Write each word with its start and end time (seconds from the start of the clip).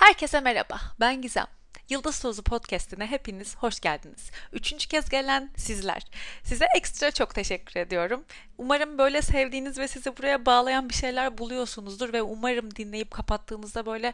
Herkese 0.00 0.40
merhaba, 0.40 0.80
ben 1.00 1.22
Gizem. 1.22 1.46
Yıldız 1.88 2.20
Tozu 2.20 2.42
Podcast'ine 2.42 3.06
hepiniz 3.06 3.56
hoş 3.56 3.80
geldiniz. 3.80 4.30
Üçüncü 4.52 4.88
kez 4.88 5.08
gelen 5.08 5.50
sizler. 5.56 6.02
Size 6.44 6.66
ekstra 6.76 7.10
çok 7.10 7.34
teşekkür 7.34 7.80
ediyorum. 7.80 8.24
Umarım 8.58 8.98
böyle 8.98 9.22
sevdiğiniz 9.22 9.78
ve 9.78 9.88
sizi 9.88 10.16
buraya 10.16 10.46
bağlayan 10.46 10.88
bir 10.88 10.94
şeyler 10.94 11.38
buluyorsunuzdur 11.38 12.12
ve 12.12 12.22
umarım 12.22 12.76
dinleyip 12.76 13.10
kapattığınızda 13.10 13.86
böyle 13.86 14.12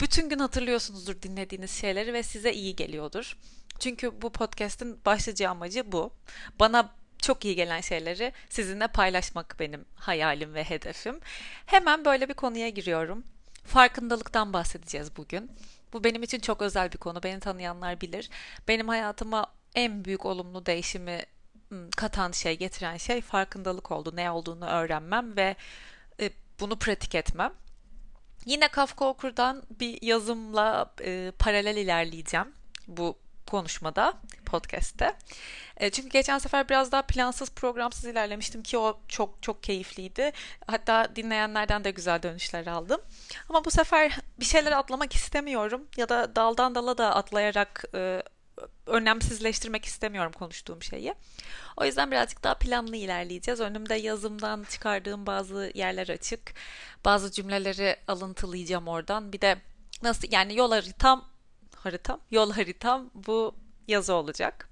bütün 0.00 0.28
gün 0.28 0.38
hatırlıyorsunuzdur 0.38 1.22
dinlediğiniz 1.22 1.70
şeyleri 1.70 2.12
ve 2.12 2.22
size 2.22 2.52
iyi 2.52 2.76
geliyordur. 2.76 3.36
Çünkü 3.78 4.22
bu 4.22 4.32
podcast'in 4.32 5.04
başlıca 5.04 5.50
amacı 5.50 5.92
bu. 5.92 6.12
Bana 6.60 6.94
çok 7.22 7.44
iyi 7.44 7.56
gelen 7.56 7.80
şeyleri 7.80 8.32
sizinle 8.48 8.88
paylaşmak 8.88 9.56
benim 9.60 9.84
hayalim 9.94 10.54
ve 10.54 10.64
hedefim. 10.64 11.20
Hemen 11.66 12.04
böyle 12.04 12.28
bir 12.28 12.34
konuya 12.34 12.68
giriyorum. 12.68 13.24
Farkındalıktan 13.68 14.52
bahsedeceğiz 14.52 15.16
bugün. 15.16 15.50
Bu 15.92 16.04
benim 16.04 16.22
için 16.22 16.40
çok 16.40 16.62
özel 16.62 16.92
bir 16.92 16.98
konu. 16.98 17.22
Beni 17.22 17.40
tanıyanlar 17.40 18.00
bilir. 18.00 18.30
Benim 18.68 18.88
hayatıma 18.88 19.46
en 19.74 20.04
büyük 20.04 20.26
olumlu 20.26 20.66
değişimi 20.66 21.22
katan 21.96 22.32
şey, 22.32 22.58
getiren 22.58 22.96
şey 22.96 23.20
farkındalık 23.20 23.90
oldu. 23.90 24.16
Ne 24.16 24.30
olduğunu 24.30 24.66
öğrenmem 24.66 25.36
ve 25.36 25.56
e, 26.20 26.30
bunu 26.60 26.78
pratik 26.78 27.14
etmem. 27.14 27.52
Yine 28.44 28.68
Kafka 28.68 29.04
Okur'dan 29.04 29.62
bir 29.80 30.02
yazımla 30.02 30.94
e, 31.00 31.32
paralel 31.38 31.76
ilerleyeceğim 31.76 32.52
bu 32.86 33.18
konuşmada, 33.48 34.14
podcast'te. 34.46 35.16
E, 35.76 35.90
çünkü 35.90 36.08
geçen 36.08 36.38
sefer 36.38 36.68
biraz 36.68 36.92
daha 36.92 37.02
plansız, 37.02 37.50
programsız 37.50 38.04
ilerlemiştim 38.04 38.62
ki 38.62 38.78
o 38.78 39.00
çok 39.08 39.42
çok 39.42 39.62
keyifliydi. 39.62 40.32
Hatta 40.66 41.16
dinleyenlerden 41.16 41.84
de 41.84 41.90
güzel 41.90 42.22
dönüşler 42.22 42.66
aldım. 42.66 43.00
Ama 43.48 43.64
bu 43.64 43.70
sefer 43.70 44.18
bir 44.40 44.44
şeyler 44.44 44.72
atlamak 44.72 45.14
istemiyorum 45.14 45.88
ya 45.96 46.08
da 46.08 46.36
daldan 46.36 46.74
dala 46.74 46.98
da 46.98 47.14
atlayarak 47.14 47.84
e, 47.94 48.22
önemsizleştirmek 48.86 49.84
istemiyorum 49.84 50.32
konuştuğum 50.32 50.82
şeyi. 50.82 51.14
O 51.76 51.84
yüzden 51.84 52.10
birazcık 52.10 52.44
daha 52.44 52.54
planlı 52.54 52.96
ilerleyeceğiz. 52.96 53.60
Önümde 53.60 53.94
yazımdan 53.94 54.64
çıkardığım 54.70 55.26
bazı 55.26 55.70
yerler 55.74 56.08
açık. 56.08 56.54
Bazı 57.04 57.32
cümleleri 57.32 57.96
alıntılayacağım 58.08 58.88
oradan. 58.88 59.32
Bir 59.32 59.40
de 59.40 59.56
nasıl 60.02 60.28
yani 60.30 60.56
yol 60.56 60.72
haritam 60.72 61.24
haritam, 61.84 62.20
yol 62.30 62.52
haritam 62.52 63.10
bu 63.14 63.54
yazı 63.88 64.14
olacak. 64.14 64.68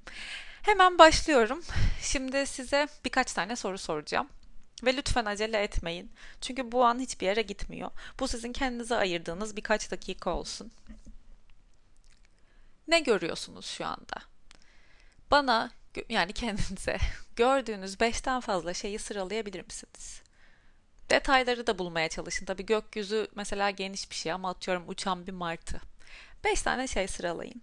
Hemen 0.62 0.98
başlıyorum. 0.98 1.62
Şimdi 2.02 2.46
size 2.46 2.88
birkaç 3.04 3.32
tane 3.32 3.56
soru 3.56 3.78
soracağım. 3.78 4.28
Ve 4.84 4.96
lütfen 4.96 5.24
acele 5.24 5.62
etmeyin. 5.62 6.12
Çünkü 6.40 6.72
bu 6.72 6.84
an 6.84 7.00
hiçbir 7.00 7.27
yere 7.27 7.42
gitmiyor. 7.42 7.90
Bu 8.20 8.28
sizin 8.28 8.52
kendinize 8.52 8.96
ayırdığınız 8.96 9.56
birkaç 9.56 9.90
dakika 9.90 10.30
olsun. 10.30 10.72
Ne 12.88 13.00
görüyorsunuz 13.00 13.66
şu 13.66 13.86
anda? 13.86 14.16
Bana 15.30 15.70
yani 16.08 16.32
kendinize 16.32 16.98
gördüğünüz 17.36 18.00
beşten 18.00 18.40
fazla 18.40 18.74
şeyi 18.74 18.98
sıralayabilir 18.98 19.64
misiniz? 19.64 20.22
Detayları 21.10 21.66
da 21.66 21.78
bulmaya 21.78 22.08
çalışın. 22.08 22.46
Tabii 22.46 22.66
gökyüzü 22.66 23.28
mesela 23.34 23.70
geniş 23.70 24.10
bir 24.10 24.14
şey 24.16 24.32
ama 24.32 24.50
atıyorum 24.50 24.84
uçan 24.88 25.27
bir 25.27 25.32
martı. 25.32 25.80
Beş 26.45 26.62
tane 26.62 26.87
şey 26.87 27.09
sıralayın. 27.09 27.62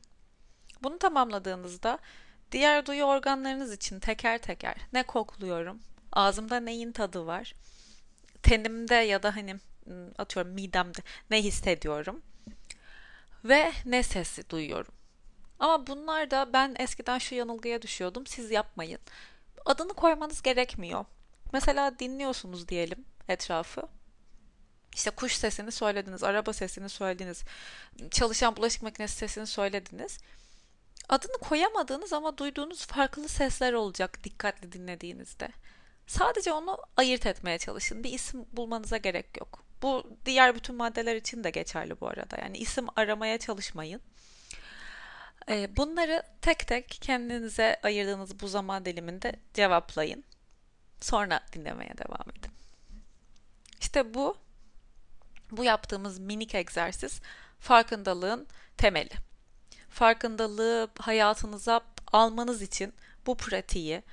Bunu 0.83 0.99
tamamladığınızda 0.99 1.99
diğer 2.51 2.85
duyu 2.85 3.03
organlarınız 3.03 3.73
için 3.73 3.99
teker 3.99 4.37
teker 4.37 4.75
ne 4.93 5.03
kokluyorum, 5.03 5.79
ağzımda 6.11 6.59
neyin 6.59 6.91
tadı 6.91 7.25
var, 7.25 7.53
tenimde 8.43 8.95
ya 8.95 9.23
da 9.23 9.35
hani 9.35 9.55
atıyorum 10.17 10.51
midemde 10.51 10.99
ne 11.29 11.43
hissediyorum 11.43 12.21
ve 13.45 13.71
ne 13.85 14.03
sesi 14.03 14.49
duyuyorum. 14.49 14.93
Ama 15.59 15.87
bunlar 15.87 16.31
da 16.31 16.53
ben 16.53 16.75
eskiden 16.79 17.17
şu 17.17 17.35
yanılgıya 17.35 17.81
düşüyordum. 17.81 18.27
Siz 18.27 18.51
yapmayın. 18.51 18.99
Adını 19.65 19.93
koymanız 19.93 20.41
gerekmiyor. 20.41 21.05
Mesela 21.53 21.99
dinliyorsunuz 21.99 22.67
diyelim 22.67 23.05
etrafı. 23.27 23.87
İşte 24.95 25.09
kuş 25.09 25.35
sesini 25.35 25.71
söylediniz, 25.71 26.23
araba 26.23 26.53
sesini 26.53 26.89
söylediniz, 26.89 27.43
çalışan 28.11 28.55
bulaşık 28.55 28.83
makinesi 28.83 29.15
sesini 29.15 29.47
söylediniz. 29.47 30.19
Adını 31.09 31.37
koyamadığınız 31.37 32.13
ama 32.13 32.37
duyduğunuz 32.37 32.85
farklı 32.85 33.29
sesler 33.29 33.73
olacak 33.73 34.23
dikkatli 34.23 34.71
dinlediğinizde. 34.71 35.49
Sadece 36.07 36.51
onu 36.51 36.77
ayırt 36.97 37.25
etmeye 37.25 37.57
çalışın. 37.57 38.03
Bir 38.03 38.13
isim 38.13 38.45
bulmanıza 38.51 38.97
gerek 38.97 39.37
yok. 39.39 39.63
Bu 39.81 40.17
diğer 40.25 40.55
bütün 40.55 40.75
maddeler 40.75 41.15
için 41.15 41.43
de 41.43 41.49
geçerli 41.49 42.01
bu 42.01 42.07
arada. 42.07 42.37
Yani 42.41 42.57
isim 42.57 42.85
aramaya 42.95 43.37
çalışmayın. 43.37 44.01
Ee, 45.49 45.77
bunları 45.77 46.23
tek 46.41 46.67
tek 46.67 46.89
kendinize 46.89 47.79
ayırdığınız 47.83 48.39
bu 48.39 48.47
zaman 48.47 48.85
diliminde 48.85 49.33
cevaplayın. 49.53 50.23
Sonra 51.01 51.39
dinlemeye 51.53 51.91
devam 51.97 52.29
edin. 52.37 52.51
İşte 53.81 54.13
bu 54.13 54.37
bu 55.57 55.63
yaptığımız 55.63 56.19
minik 56.19 56.55
egzersiz 56.55 57.21
farkındalığın 57.59 58.47
temeli. 58.77 59.11
Farkındalığı 59.89 60.89
hayatınıza 60.99 61.81
almanız 62.11 62.61
için 62.61 62.93
bu 63.25 63.37
pratiği 63.37 64.03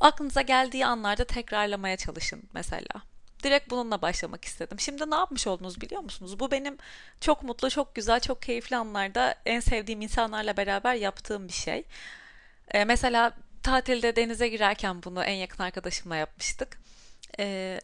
aklınıza 0.00 0.42
geldiği 0.42 0.86
anlarda 0.86 1.24
tekrarlamaya 1.24 1.96
çalışın 1.96 2.42
mesela. 2.52 3.02
Direkt 3.42 3.70
bununla 3.70 4.02
başlamak 4.02 4.44
istedim. 4.44 4.80
Şimdi 4.80 5.10
ne 5.10 5.14
yapmış 5.14 5.46
oldunuz 5.46 5.80
biliyor 5.80 6.02
musunuz? 6.02 6.40
Bu 6.40 6.50
benim 6.50 6.78
çok 7.20 7.42
mutlu, 7.42 7.70
çok 7.70 7.94
güzel, 7.94 8.20
çok 8.20 8.42
keyifli 8.42 8.76
anlarda 8.76 9.34
en 9.46 9.60
sevdiğim 9.60 10.00
insanlarla 10.00 10.56
beraber 10.56 10.94
yaptığım 10.94 11.48
bir 11.48 11.52
şey. 11.52 11.84
Ee, 12.68 12.84
mesela 12.84 13.32
tatilde 13.62 14.16
denize 14.16 14.48
girerken 14.48 15.02
bunu 15.02 15.24
en 15.24 15.34
yakın 15.34 15.62
arkadaşımla 15.62 16.16
yapmıştık. 16.16 16.78
Ee, 17.38 17.80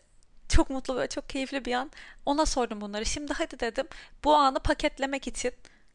çok 0.53 0.71
mutlu 0.71 1.01
ve 1.01 1.09
çok 1.09 1.29
keyifli 1.29 1.65
bir 1.65 1.73
an. 1.73 1.91
Ona 2.27 2.47
sordum 2.47 2.81
bunları. 2.81 3.07
Şimdi 3.07 3.33
hadi 3.33 3.61
dedim 3.61 3.87
bu 4.25 4.35
anı 4.35 4.61
paketlemek 4.61 5.27
için 5.27 5.53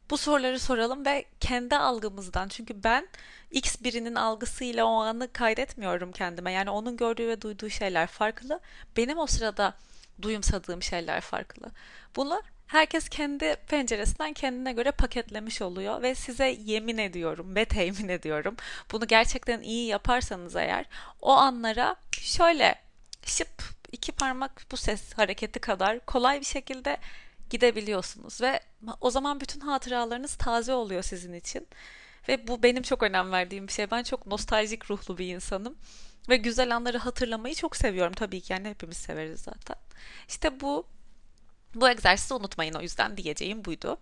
bu 0.10 0.18
soruları 0.18 0.60
soralım 0.60 1.06
ve 1.06 1.26
kendi 1.40 1.76
algımızdan 1.76 2.48
çünkü 2.48 2.84
ben 2.84 3.08
X 3.52 3.82
birinin 3.84 4.16
algısıyla 4.16 4.86
o 4.86 5.02
anı 5.02 5.34
kaydetmiyorum 5.34 6.12
kendime. 6.12 6.52
Yani 6.52 6.70
onun 6.70 6.98
gördüğü 6.98 7.28
ve 7.28 7.42
duyduğu 7.42 7.70
şeyler 7.70 8.08
farklı. 8.08 8.60
Benim 8.98 9.18
o 9.18 9.28
sırada 9.28 9.74
duyumsadığım 10.22 10.82
şeyler 10.82 11.22
farklı. 11.22 11.72
Bunu 12.16 12.42
herkes 12.68 13.10
kendi 13.10 13.56
penceresinden 13.68 14.34
kendine 14.34 14.74
göre 14.74 14.92
paketlemiş 14.92 15.62
oluyor 15.62 16.02
ve 16.02 16.16
size 16.16 16.58
yemin 16.64 16.98
ediyorum 16.98 17.56
ve 17.56 17.66
temin 17.66 18.10
ediyorum. 18.10 18.56
Bunu 18.92 19.08
gerçekten 19.08 19.62
iyi 19.62 19.88
yaparsanız 19.88 20.56
eğer 20.56 20.86
o 21.22 21.32
anlara 21.32 21.96
şöyle 22.12 22.76
şıp 23.26 23.77
iki 23.92 24.12
parmak 24.12 24.66
bu 24.72 24.78
ses 24.78 25.14
hareketi 25.14 25.60
kadar 25.60 26.06
kolay 26.06 26.40
bir 26.40 26.46
şekilde 26.46 26.98
gidebiliyorsunuz 27.50 28.42
ve 28.42 28.60
o 29.02 29.12
zaman 29.12 29.40
bütün 29.40 29.60
hatıralarınız 29.60 30.36
taze 30.36 30.74
oluyor 30.74 31.02
sizin 31.04 31.34
için. 31.34 31.68
Ve 32.28 32.48
bu 32.48 32.64
benim 32.64 32.84
çok 32.84 33.04
önem 33.04 33.32
verdiğim 33.32 33.68
bir 33.68 33.74
şey. 33.74 33.92
Ben 33.92 34.04
çok 34.04 34.28
nostaljik 34.28 34.92
ruhlu 34.92 35.18
bir 35.18 35.36
insanım. 35.36 35.78
Ve 36.30 36.38
güzel 36.38 36.76
anları 36.76 36.98
hatırlamayı 36.98 37.56
çok 37.56 37.76
seviyorum 37.76 38.14
tabii 38.14 38.42
ki. 38.42 38.54
Yani 38.54 38.70
hepimiz 38.70 38.98
severiz 38.98 39.42
zaten. 39.42 39.78
İşte 40.28 40.60
bu 40.60 40.88
bu 41.76 41.90
egzersizi 41.90 42.34
unutmayın 42.34 42.74
o 42.74 42.82
yüzden 42.82 43.18
diyeceğim 43.18 43.66
buydu. 43.66 43.98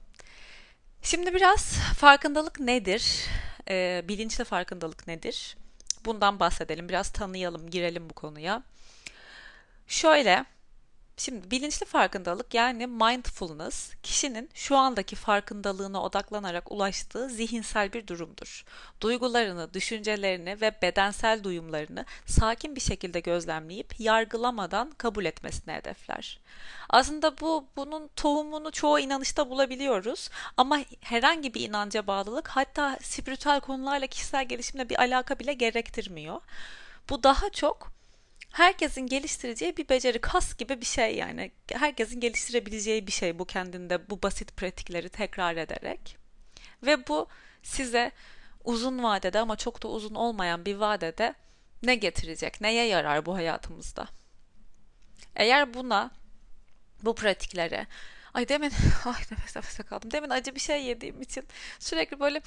Şimdi 1.02 1.34
biraz 1.34 1.80
farkındalık 1.98 2.60
nedir? 2.60 3.28
Ee, 3.70 4.06
bilinçli 4.08 4.44
farkındalık 4.44 5.08
nedir? 5.08 5.58
Bundan 6.06 6.40
bahsedelim. 6.40 6.90
Biraz 6.90 7.10
tanıyalım, 7.10 7.70
girelim 7.70 8.10
bu 8.10 8.14
konuya. 8.14 8.64
Şöyle, 9.88 10.46
şimdi 11.18 11.52
bilinçli 11.52 11.86
farkındalık 11.86 12.54
yani 12.54 12.88
mindfulness 12.88 13.94
kişinin 14.04 14.50
şu 14.54 14.78
andaki 14.78 15.16
farkındalığına 15.16 16.04
odaklanarak 16.04 16.72
ulaştığı 16.72 17.30
zihinsel 17.30 17.94
bir 17.94 18.08
durumdur. 18.08 18.66
Duygularını, 19.02 19.74
düşüncelerini 19.74 20.62
ve 20.62 20.82
bedensel 20.82 21.44
duyumlarını 21.44 22.06
sakin 22.26 22.76
bir 22.76 22.82
şekilde 22.82 23.20
gözlemleyip 23.20 24.00
yargılamadan 24.00 24.92
kabul 24.92 25.26
etmesini 25.26 25.74
hedefler. 25.74 26.40
Aslında 26.90 27.40
bu 27.40 27.68
bunun 27.76 28.08
tohumunu 28.16 28.72
çoğu 28.72 29.00
inanışta 29.00 29.50
bulabiliyoruz 29.50 30.30
ama 30.58 30.80
herhangi 31.02 31.54
bir 31.54 31.62
inanca 31.70 32.08
bağlılık 32.08 32.48
hatta 32.48 32.98
spiritüel 33.02 33.60
konularla 33.60 34.08
kişisel 34.08 34.48
gelişimle 34.48 34.90
bir 34.90 35.00
alaka 35.00 35.40
bile 35.40 35.54
gerektirmiyor. 35.54 36.42
Bu 37.10 37.24
daha 37.24 37.50
çok 37.50 37.95
herkesin 38.56 39.08
geliştireceği 39.08 39.78
bir 39.78 39.90
beceri, 39.90 40.22
kas 40.22 40.58
gibi 40.58 40.82
bir 40.82 40.86
şey 40.86 41.16
yani. 41.16 41.52
Herkesin 41.74 42.20
geliştirebileceği 42.20 43.08
bir 43.08 43.12
şey 43.12 43.40
bu 43.40 43.46
kendinde 43.46 44.10
bu 44.10 44.24
basit 44.24 44.58
pratikleri 44.58 45.10
tekrar 45.10 45.56
ederek. 45.56 46.18
Ve 46.84 47.08
bu 47.08 47.28
size 47.64 48.12
uzun 48.64 49.04
vadede 49.04 49.40
ama 49.40 49.56
çok 49.56 49.84
da 49.84 49.88
uzun 49.88 50.16
olmayan 50.16 50.66
bir 50.66 50.76
vadede 50.76 51.36
ne 51.84 51.96
getirecek, 51.96 52.62
neye 52.62 52.88
yarar 52.88 53.26
bu 53.26 53.36
hayatımızda? 53.36 54.08
Eğer 55.36 55.74
buna, 55.74 56.12
bu 57.04 57.16
pratiklere 57.16 57.88
Ay 58.36 58.50
demin 58.50 58.72
ay 59.06 59.22
nefes 59.32 59.56
nefese 59.56 59.84
kaldım. 59.84 60.12
Demin 60.12 60.30
acı 60.30 60.56
bir 60.56 60.60
şey 60.60 60.84
yediğim 60.84 61.22
için 61.22 61.48
sürekli 61.80 62.20
böyle 62.20 62.42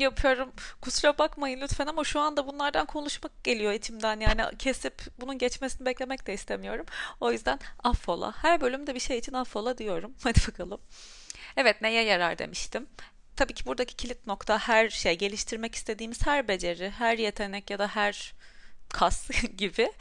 yapıyorum. 0.00 0.52
Kusura 0.80 1.18
bakmayın 1.18 1.60
lütfen 1.60 1.86
ama 1.86 2.04
şu 2.04 2.20
anda 2.20 2.46
bunlardan 2.46 2.86
konuşmak 2.86 3.44
geliyor 3.44 3.72
içimden. 3.72 4.20
Yani 4.20 4.42
kesip 4.58 5.02
bunun 5.20 5.38
geçmesini 5.38 5.86
beklemek 5.86 6.26
de 6.26 6.34
istemiyorum. 6.34 6.86
O 7.20 7.32
yüzden 7.32 7.58
affola. 7.84 8.34
Her 8.42 8.60
bölümde 8.60 8.94
bir 8.94 9.00
şey 9.00 9.18
için 9.18 9.32
affola 9.32 9.78
diyorum. 9.78 10.14
Hadi 10.22 10.38
bakalım. 10.48 10.80
Evet 11.56 11.82
neye 11.82 12.04
yarar 12.04 12.38
demiştim. 12.38 12.86
Tabii 13.36 13.54
ki 13.54 13.66
buradaki 13.66 13.96
kilit 13.96 14.26
nokta 14.26 14.58
her 14.58 14.88
şey, 14.90 15.18
geliştirmek 15.18 15.74
istediğimiz 15.74 16.26
her 16.26 16.48
beceri, 16.48 16.90
her 16.90 17.18
yetenek 17.18 17.70
ya 17.70 17.78
da 17.78 17.88
her 17.88 18.34
kas 18.88 19.30
gibi 19.56 19.92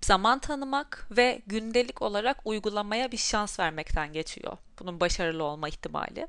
zaman 0.00 0.38
tanımak 0.38 1.08
ve 1.10 1.42
gündelik 1.46 2.02
olarak 2.02 2.38
uygulamaya 2.44 3.12
bir 3.12 3.16
şans 3.16 3.60
vermekten 3.60 4.12
geçiyor. 4.12 4.56
Bunun 4.78 5.00
başarılı 5.00 5.44
olma 5.44 5.68
ihtimali. 5.68 6.28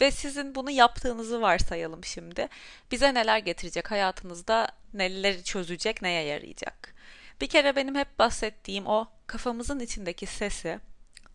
Ve 0.00 0.10
sizin 0.10 0.54
bunu 0.54 0.70
yaptığınızı 0.70 1.40
varsayalım 1.40 2.04
şimdi. 2.04 2.48
Bize 2.90 3.14
neler 3.14 3.38
getirecek 3.38 3.90
hayatınızda, 3.90 4.68
neleri 4.94 5.44
çözecek, 5.44 6.02
neye 6.02 6.24
yarayacak? 6.24 6.94
Bir 7.40 7.46
kere 7.46 7.76
benim 7.76 7.94
hep 7.94 8.18
bahsettiğim 8.18 8.86
o 8.86 9.08
kafamızın 9.26 9.80
içindeki 9.80 10.26
sesi 10.26 10.80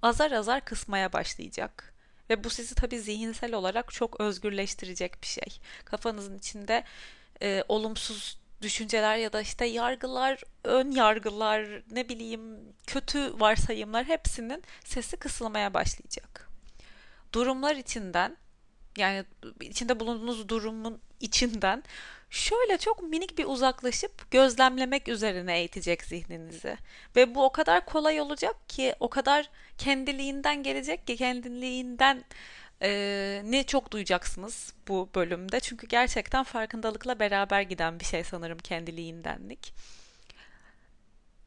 azar 0.01 0.31
azar 0.31 0.65
kısmaya 0.65 1.13
başlayacak. 1.13 1.93
Ve 2.29 2.43
bu 2.43 2.49
sizi 2.49 2.75
tabii 2.75 2.99
zihinsel 2.99 3.53
olarak 3.53 3.91
çok 3.91 4.19
özgürleştirecek 4.19 5.21
bir 5.21 5.27
şey. 5.27 5.59
Kafanızın 5.85 6.37
içinde 6.37 6.83
e, 7.41 7.63
olumsuz 7.67 8.39
düşünceler 8.61 9.17
ya 9.17 9.33
da 9.33 9.41
işte 9.41 9.65
yargılar, 9.65 10.41
ön 10.63 10.91
yargılar, 10.91 11.67
ne 11.91 12.09
bileyim 12.09 12.59
kötü 12.87 13.39
varsayımlar 13.39 14.05
hepsinin 14.05 14.63
sesi 14.85 15.17
kısılmaya 15.17 15.73
başlayacak. 15.73 16.49
Durumlar 17.33 17.75
içinden 17.75 18.37
yani 18.97 19.25
içinde 19.61 19.99
bulunduğunuz 19.99 20.49
durumun 20.49 20.99
içinden 21.19 21.83
şöyle 22.29 22.77
çok 22.77 23.03
minik 23.03 23.37
bir 23.37 23.45
uzaklaşıp 23.45 24.31
gözlemlemek 24.31 25.07
üzerine 25.07 25.57
eğitecek 25.57 26.03
zihninizi. 26.03 26.77
Ve 27.15 27.35
bu 27.35 27.45
o 27.45 27.51
kadar 27.51 27.85
kolay 27.85 28.21
olacak 28.21 28.69
ki, 28.69 28.95
o 28.99 29.09
kadar 29.09 29.49
kendiliğinden 29.77 30.63
gelecek 30.63 31.07
ki 31.07 31.17
kendiliğinden 31.17 32.23
e, 32.81 33.41
ne 33.45 33.63
çok 33.63 33.91
duyacaksınız 33.91 34.73
bu 34.87 35.09
bölümde. 35.15 35.59
Çünkü 35.59 35.87
gerçekten 35.87 36.43
farkındalıkla 36.43 37.19
beraber 37.19 37.61
giden 37.61 37.99
bir 37.99 38.05
şey 38.05 38.23
sanırım 38.23 38.57
kendiliğindenlik. 38.57 39.73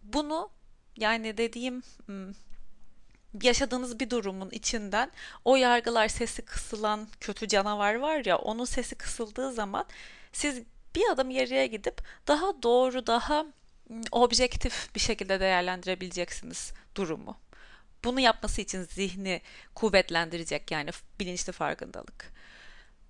Bunu 0.02 0.50
yani 0.96 1.36
dediğim 1.36 1.82
hmm, 2.06 2.32
yaşadığınız 3.42 4.00
bir 4.00 4.10
durumun 4.10 4.50
içinden 4.50 5.10
o 5.44 5.56
yargılar 5.56 6.08
sesi 6.08 6.42
kısılan 6.42 7.08
kötü 7.20 7.48
canavar 7.48 7.94
var 7.94 8.24
ya 8.24 8.38
onun 8.38 8.64
sesi 8.64 8.94
kısıldığı 8.94 9.52
zaman 9.52 9.86
siz 10.32 10.62
bir 10.94 11.10
adım 11.12 11.30
geriye 11.30 11.66
gidip 11.66 12.02
daha 12.28 12.62
doğru 12.62 13.06
daha 13.06 13.46
objektif 14.12 14.94
bir 14.94 15.00
şekilde 15.00 15.40
değerlendirebileceksiniz 15.40 16.72
durumu. 16.94 17.36
Bunu 18.04 18.20
yapması 18.20 18.60
için 18.60 18.82
zihni 18.82 19.40
kuvvetlendirecek 19.74 20.70
yani 20.70 20.90
bilinçli 21.20 21.52
farkındalık. 21.52 22.32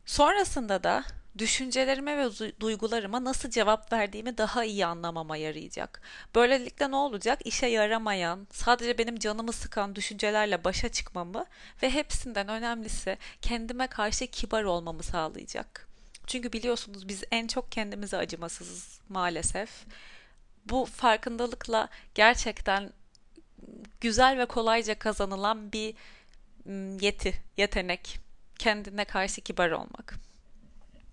Sonrasında 0.07 0.83
da 0.83 1.05
düşüncelerime 1.39 2.19
ve 2.19 2.31
duygularıma 2.61 3.25
nasıl 3.25 3.51
cevap 3.51 3.93
verdiğimi 3.93 4.39
daha 4.39 4.65
iyi 4.65 4.87
anlamama 4.87 5.37
yarayacak. 5.37 6.01
Böylelikle 6.35 6.91
ne 6.91 6.97
olacak? 6.97 7.39
İşe 7.45 7.67
yaramayan, 7.67 8.49
sadece 8.53 8.99
benim 8.99 9.19
canımı 9.19 9.53
sıkan 9.53 9.97
düşüncelerle 9.97 10.65
başa 10.65 10.89
çıkmamı 10.89 11.47
ve 11.83 11.91
hepsinden 11.91 12.49
önemlisi 12.49 13.19
kendime 13.43 13.87
karşı 13.87 14.27
kibar 14.27 14.65
olmamı 14.65 15.03
sağlayacak. 15.03 15.89
Çünkü 16.27 16.53
biliyorsunuz 16.53 17.09
biz 17.09 17.25
en 17.31 17.47
çok 17.47 17.73
kendimize 17.73 18.17
acımasızız 18.17 19.01
maalesef. 19.09 19.71
Bu 20.65 20.85
farkındalıkla 20.85 21.89
gerçekten 22.15 22.93
güzel 24.01 24.39
ve 24.39 24.47
kolayca 24.47 24.99
kazanılan 24.99 25.73
bir 25.73 25.95
yeti, 27.01 27.43
yetenek. 27.57 28.19
Kendine 28.59 29.05
karşı 29.05 29.41
kibar 29.41 29.71
olmak. 29.71 30.26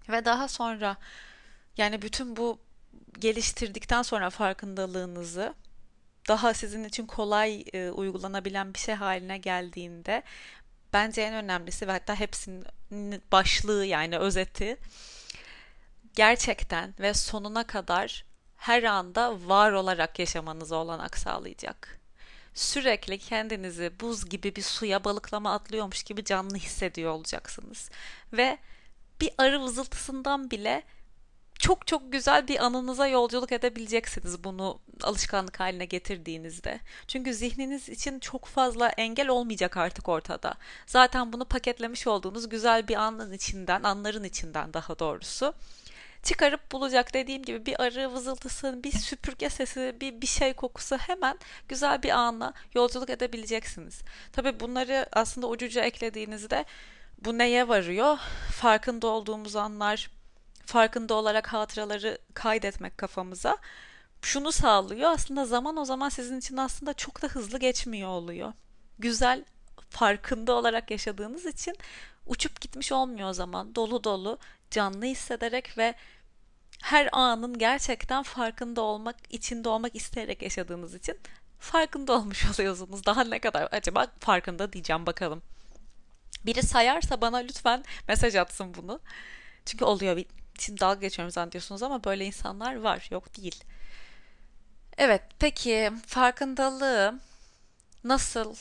Ve 0.10 0.26
daha 0.26 0.48
sonra 0.48 0.98
yani 1.78 2.02
bütün 2.02 2.36
bu 2.36 2.60
geliştirdikten 3.20 4.02
sonra 4.02 4.30
farkındalığınızı 4.30 5.54
daha 6.28 6.54
sizin 6.54 6.84
için 6.84 7.06
kolay 7.06 7.64
e, 7.74 7.90
uygulanabilen 7.90 8.74
bir 8.74 8.80
şey 8.80 8.96
haline 8.96 9.38
geldiğinde 9.38 10.24
bence 10.94 11.22
en 11.22 11.34
önemlisi 11.34 11.88
ve 11.88 11.92
hatta 11.92 12.20
hepsinin 12.20 13.22
başlığı 13.32 13.86
yani 13.86 14.18
özeti 14.18 14.78
gerçekten 16.16 16.94
ve 17.00 17.14
sonuna 17.14 17.68
kadar 17.68 18.26
her 18.58 18.84
anda 18.84 19.48
var 19.48 19.72
olarak 19.72 20.20
yaşamanıza 20.20 20.76
olanak 20.76 21.18
sağlayacak 21.18 22.04
sürekli 22.54 23.18
kendinizi 23.18 23.92
buz 24.00 24.30
gibi 24.30 24.56
bir 24.56 24.62
suya 24.62 25.04
balıklama 25.04 25.54
atlıyormuş 25.54 26.04
gibi 26.04 26.24
canlı 26.24 26.58
hissediyor 26.58 27.12
olacaksınız. 27.12 27.90
Ve 28.34 28.58
bir 29.24 29.32
arı 29.38 29.62
vızıltısından 29.62 30.52
bile 30.52 30.84
çok 31.60 31.88
çok 31.88 32.12
güzel 32.12 32.48
bir 32.48 32.66
anınıza 32.66 33.08
yolculuk 33.08 33.52
edebileceksiniz 33.52 34.44
bunu 34.44 34.80
alışkanlık 35.04 35.60
haline 35.60 35.86
getirdiğinizde. 35.86 36.80
Çünkü 37.08 37.34
zihniniz 37.34 37.90
için 37.90 38.20
çok 38.20 38.46
fazla 38.46 38.90
engel 38.90 39.28
olmayacak 39.28 39.78
artık 39.78 40.10
ortada. 40.10 40.54
Zaten 40.86 41.34
bunu 41.34 41.46
paketlemiş 41.46 42.08
olduğunuz 42.08 42.50
güzel 42.50 42.88
bir 42.88 42.96
anın 42.96 43.34
içinden, 43.34 43.84
anların 43.84 44.24
içinden 44.24 44.74
daha 44.74 45.00
doğrusu 45.00 45.54
çıkarıp 46.24 46.72
bulacak 46.72 47.14
dediğim 47.14 47.44
gibi 47.44 47.66
bir 47.66 47.82
arı 47.82 48.14
vızıltısı, 48.14 48.84
bir 48.84 48.92
süpürge 48.92 49.50
sesi, 49.50 49.96
bir 50.02 50.22
bir 50.22 50.28
şey 50.28 50.54
kokusu 50.54 50.98
hemen 50.98 51.38
güzel 51.70 52.04
bir 52.04 52.10
anla 52.10 52.54
yolculuk 52.76 53.10
edebileceksiniz. 53.10 54.02
Tabi 54.32 54.60
bunları 54.60 55.08
aslında 55.12 55.48
ucuca 55.48 55.84
eklediğinizde 55.84 56.66
bu 57.26 57.38
neye 57.38 57.68
varıyor? 57.68 58.18
Farkında 58.52 59.08
olduğumuz 59.08 59.56
anlar, 59.56 60.10
farkında 60.66 61.14
olarak 61.14 61.48
hatıraları 61.54 62.18
kaydetmek 62.34 62.98
kafamıza 62.98 63.58
şunu 64.22 64.52
sağlıyor. 64.52 65.12
Aslında 65.12 65.46
zaman 65.46 65.78
o 65.78 65.86
zaman 65.86 66.10
sizin 66.10 66.40
için 66.40 66.58
aslında 66.58 66.94
çok 66.94 67.22
da 67.22 67.28
hızlı 67.28 67.60
geçmiyor 67.60 68.10
oluyor. 68.10 68.54
Güzel 69.00 69.44
farkında 69.90 70.54
olarak 70.54 70.92
yaşadığınız 70.92 71.46
için 71.46 71.76
uçup 72.26 72.62
gitmiş 72.62 72.92
olmuyor 72.92 73.30
o 73.30 73.34
zaman. 73.34 73.76
Dolu 73.76 74.04
dolu, 74.04 74.38
canlı 74.72 75.06
hissederek 75.06 75.78
ve 75.78 75.94
her 76.82 77.10
anın 77.12 77.58
gerçekten 77.58 78.24
farkında 78.24 78.82
olmak, 78.82 79.16
içinde 79.30 79.70
olmak 79.70 79.96
isteyerek 79.96 80.42
yaşadığınız 80.42 80.96
için 80.96 81.20
farkında 81.60 82.14
olmuş 82.14 82.46
oluyorsunuz. 82.60 83.06
Daha 83.06 83.24
ne 83.24 83.40
kadar 83.40 83.68
acaba 83.72 84.08
farkında 84.20 84.74
diyeceğim 84.74 85.06
bakalım. 85.06 85.42
Biri 86.46 86.64
sayarsa 86.64 87.22
bana 87.22 87.38
lütfen 87.38 87.84
mesaj 88.08 88.36
atsın 88.36 88.74
bunu. 88.74 89.00
Çünkü 89.66 89.86
oluyor. 89.86 90.24
Şimdi 90.60 90.82
dalga 90.82 91.00
geçiyorum 91.00 91.32
zannediyorsunuz 91.32 91.84
ama 91.84 92.04
böyle 92.04 92.26
insanlar 92.26 92.76
var. 92.76 93.08
Yok 93.12 93.38
değil. 93.38 93.64
Evet 94.98 95.22
peki 95.40 95.92
farkındalığı 96.08 97.20
nasıl 98.04 98.56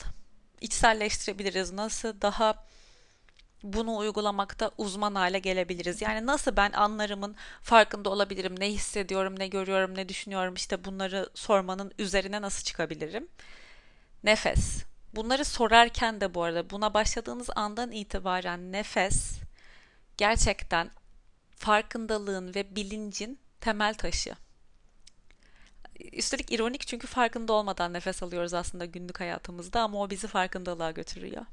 içselleştirebiliriz? 0.61 1.71
Nasıl 1.71 2.21
daha 2.21 2.65
bunu 3.63 3.97
uygulamakta 3.97 4.71
uzman 4.77 5.15
hale 5.15 5.39
gelebiliriz. 5.39 6.01
Yani 6.01 6.25
nasıl 6.25 6.55
ben 6.55 6.71
anlarımın 6.71 7.35
farkında 7.61 8.09
olabilirim, 8.09 8.59
ne 8.59 8.69
hissediyorum, 8.69 9.39
ne 9.39 9.47
görüyorum, 9.47 9.95
ne 9.97 10.09
düşünüyorum 10.09 10.53
işte 10.53 10.85
bunları 10.85 11.29
sormanın 11.33 11.93
üzerine 11.99 12.41
nasıl 12.41 12.63
çıkabilirim? 12.63 13.27
Nefes. 14.23 14.83
Bunları 15.13 15.45
sorarken 15.45 16.21
de 16.21 16.33
bu 16.33 16.43
arada 16.43 16.69
buna 16.69 16.93
başladığınız 16.93 17.49
andan 17.55 17.91
itibaren 17.91 18.71
nefes 18.71 19.39
gerçekten 20.17 20.91
farkındalığın 21.55 22.55
ve 22.55 22.75
bilincin 22.75 23.39
temel 23.61 23.93
taşı. 23.93 24.35
Üstelik 26.11 26.51
ironik 26.51 26.87
çünkü 26.87 27.07
farkında 27.07 27.53
olmadan 27.53 27.93
nefes 27.93 28.23
alıyoruz 28.23 28.53
aslında 28.53 28.85
günlük 28.85 29.19
hayatımızda 29.19 29.81
ama 29.81 30.01
o 30.01 30.09
bizi 30.09 30.27
farkındalığa 30.27 30.91
götürüyor. 30.91 31.45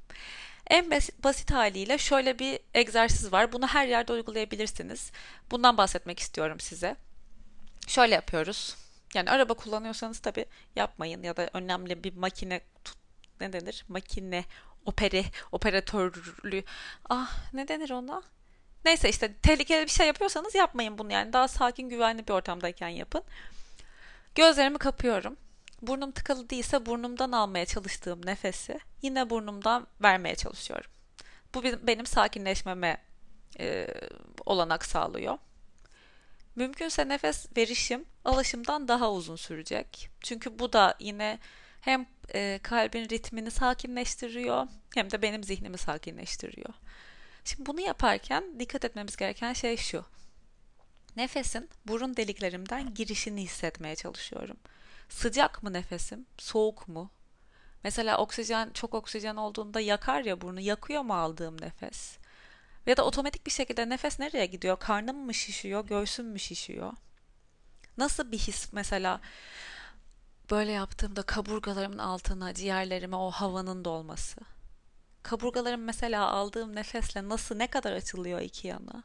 En 0.67 0.90
basit 1.25 1.50
haliyle 1.50 1.99
şöyle 1.99 2.38
bir 2.38 2.61
egzersiz 2.75 3.33
var. 3.33 3.52
Bunu 3.52 3.67
her 3.67 3.87
yerde 3.87 4.12
uygulayabilirsiniz. 4.12 5.12
Bundan 5.50 5.76
bahsetmek 5.76 6.19
istiyorum 6.19 6.61
size. 6.61 6.97
Şöyle 7.87 8.14
yapıyoruz. 8.14 8.76
Yani 9.14 9.31
araba 9.31 9.55
kullanıyorsanız 9.55 10.19
tabii 10.19 10.47
yapmayın 10.76 11.23
ya 11.23 11.37
da 11.37 11.50
önemli 11.52 12.05
bir 12.05 12.17
makine 12.17 12.61
ne 13.41 13.53
denir? 13.53 13.85
Makine 13.89 14.45
opere 14.87 15.25
operatörlü 15.53 16.63
ah 17.09 17.53
ne 17.53 17.69
denir 17.69 17.91
ona? 17.91 18.23
Neyse 18.85 19.09
işte 19.09 19.35
tehlikeli 19.35 19.85
bir 19.85 19.91
şey 19.91 20.07
yapıyorsanız 20.07 20.55
yapmayın 20.55 20.99
bunu 20.99 21.13
yani 21.13 21.33
daha 21.33 21.49
sakin 21.49 21.89
güvenli 21.89 22.29
bir 22.29 22.33
ortamdayken 22.33 22.89
yapın. 22.89 23.23
Gözlerimi 24.35 24.79
kapıyorum 24.79 25.37
Burnum 25.83 26.11
tıkalı 26.11 26.51
değilse 26.51 26.87
burnumdan 26.87 27.33
almaya 27.33 27.67
çalıştığım 27.67 28.27
nefesi 28.27 28.79
yine 29.03 29.31
burnumdan 29.31 29.87
vermeye 30.03 30.35
çalışıyorum. 30.35 30.91
Bu 31.55 31.63
benim 31.65 32.07
sakinleşmeme 32.07 32.99
e, 33.61 33.89
olanak 34.47 34.85
sağlıyor. 34.85 35.39
Mümkünse 36.57 37.09
nefes 37.09 37.47
verişim 37.57 38.05
alışımdan 38.25 38.89
daha 38.89 39.13
uzun 39.13 39.37
sürecek. 39.37 40.11
Çünkü 40.21 40.59
bu 40.59 40.73
da 40.73 40.95
yine 41.01 41.39
hem 41.81 42.07
e, 42.35 42.61
kalbin 42.63 43.09
ritmini 43.09 43.51
sakinleştiriyor 43.51 44.67
hem 44.95 45.11
de 45.11 45.23
benim 45.23 45.45
zihnimi 45.45 45.79
sakinleştiriyor. 45.79 46.75
Şimdi 47.45 47.67
bunu 47.67 47.81
yaparken 47.81 48.61
dikkat 48.61 48.85
etmemiz 48.85 49.17
gereken 49.17 49.53
şey 49.53 49.77
şu. 49.77 50.05
Nefesin 51.17 51.71
burun 51.87 52.17
deliklerimden 52.17 52.95
girişini 52.95 53.43
hissetmeye 53.43 53.97
çalışıyorum. 53.97 54.57
Sıcak 55.09 55.63
mı 55.63 55.73
nefesim? 55.73 56.27
Soğuk 56.39 56.89
mu? 56.89 57.11
Mesela 57.85 58.19
oksijen 58.19 58.71
çok 58.75 58.95
oksijen 58.95 59.37
olduğunda 59.37 59.81
yakar 59.81 60.25
ya 60.25 60.41
burnu. 60.41 60.61
Yakıyor 60.61 61.03
mu 61.03 61.15
aldığım 61.15 61.61
nefes? 61.61 62.19
Ya 62.87 62.97
da 62.97 63.05
otomatik 63.05 63.47
bir 63.47 63.51
şekilde 63.51 63.89
nefes 63.89 64.19
nereye 64.19 64.47
gidiyor? 64.47 64.79
Karnım 64.79 65.17
mı 65.17 65.35
şişiyor? 65.35 65.87
Göğsüm 65.87 66.27
mü 66.27 66.39
şişiyor? 66.39 66.93
Nasıl 67.99 68.33
bir 68.33 68.39
his 68.39 68.73
mesela 68.73 69.21
böyle 70.50 70.73
yaptığımda 70.73 71.23
kaburgalarımın 71.23 71.99
altına, 71.99 72.54
ciğerlerime 72.54 73.16
o 73.16 73.30
havanın 73.30 73.85
dolması. 73.85 74.40
Kaburgalarım 75.23 75.85
mesela 75.85 76.28
aldığım 76.28 76.76
nefesle 76.76 77.28
nasıl 77.28 77.57
ne 77.57 77.66
kadar 77.66 77.92
açılıyor 77.92 78.40
iki 78.40 78.69
yana? 78.69 79.04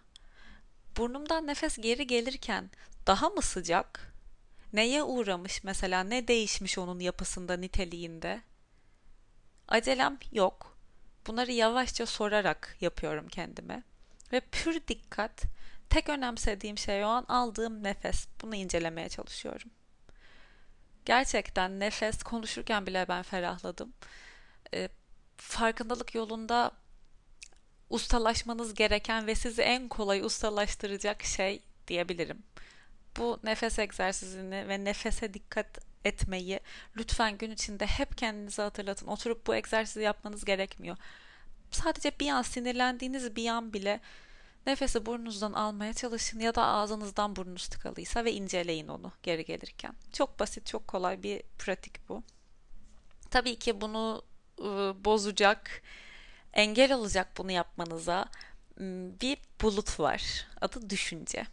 Burnumdan 0.97 1.47
nefes 1.47 1.77
geri 1.77 2.07
gelirken 2.07 2.69
daha 3.07 3.29
mı 3.29 3.41
sıcak? 3.41 4.13
Neye 4.73 5.03
uğramış 5.03 5.63
mesela? 5.63 6.03
Ne 6.03 6.27
değişmiş 6.27 6.77
onun 6.77 6.99
yapısında, 6.99 7.57
niteliğinde? 7.57 8.41
Acelem 9.67 10.17
yok. 10.31 10.77
Bunları 11.27 11.51
yavaşça 11.51 12.05
sorarak 12.05 12.77
yapıyorum 12.81 13.27
kendime. 13.27 13.83
Ve 14.31 14.39
pür 14.39 14.87
dikkat, 14.87 15.43
tek 15.89 16.09
önemsediğim 16.09 16.77
şey 16.77 17.03
o 17.03 17.07
an 17.07 17.25
aldığım 17.27 17.83
nefes. 17.83 18.27
Bunu 18.41 18.55
incelemeye 18.55 19.09
çalışıyorum. 19.09 19.71
Gerçekten 21.05 21.79
nefes 21.79 22.23
konuşurken 22.23 22.85
bile 22.85 23.05
ben 23.07 23.23
ferahladım. 23.23 23.93
E, 24.73 24.89
farkındalık 25.37 26.15
yolunda 26.15 26.71
ustalaşmanız 27.89 28.73
gereken 28.73 29.27
ve 29.27 29.35
sizi 29.35 29.61
en 29.61 29.87
kolay 29.87 30.21
ustalaştıracak 30.21 31.23
şey 31.23 31.61
diyebilirim. 31.87 32.43
Bu 33.17 33.39
nefes 33.43 33.79
egzersizini 33.79 34.67
ve 34.67 34.83
nefese 34.83 35.33
dikkat 35.33 35.79
etmeyi 36.05 36.59
lütfen 36.97 37.37
gün 37.37 37.51
içinde 37.51 37.85
hep 37.85 38.17
kendinize 38.17 38.61
hatırlatın. 38.61 39.07
Oturup 39.07 39.47
bu 39.47 39.55
egzersizi 39.55 40.01
yapmanız 40.01 40.45
gerekmiyor. 40.45 40.97
Sadece 41.71 42.11
bir 42.19 42.29
an 42.29 42.41
sinirlendiğiniz 42.41 43.35
bir 43.35 43.49
an 43.49 43.73
bile 43.73 43.99
nefesi 44.65 45.05
burnunuzdan 45.05 45.53
almaya 45.53 45.93
çalışın 45.93 46.39
ya 46.39 46.55
da 46.55 46.65
ağzınızdan 46.65 47.35
burnunuz 47.35 47.67
tıkalıysa 47.67 48.25
ve 48.25 48.33
inceleyin 48.33 48.87
onu 48.87 49.11
geri 49.23 49.45
gelirken. 49.45 49.95
Çok 50.13 50.39
basit, 50.39 50.65
çok 50.65 50.87
kolay 50.87 51.23
bir 51.23 51.41
pratik 51.59 52.09
bu. 52.09 52.23
Tabii 53.29 53.55
ki 53.59 53.81
bunu 53.81 54.23
ıı, 54.59 55.05
bozacak, 55.05 55.81
engel 56.53 56.93
olacak 56.93 57.27
bunu 57.37 57.51
yapmanıza 57.51 58.25
bir 59.21 59.37
bulut 59.61 59.99
var. 59.99 60.47
Adı 60.61 60.89
düşünce. 60.89 61.45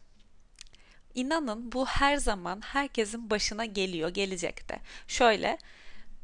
İnanın 1.14 1.72
bu 1.72 1.86
her 1.86 2.16
zaman 2.16 2.60
herkesin 2.60 3.30
başına 3.30 3.64
geliyor, 3.64 4.08
gelecek 4.08 4.68
de. 4.68 4.78
Şöyle 5.08 5.58